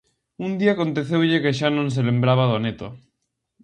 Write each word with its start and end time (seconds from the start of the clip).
Un 0.45 0.51
día 0.59 0.71
aconteceulle 0.73 1.41
que 1.43 1.55
xa 1.59 1.69
non 1.77 1.87
se 1.95 2.01
lembraba 2.09 2.49
do 2.51 2.57
neto. 2.65 2.87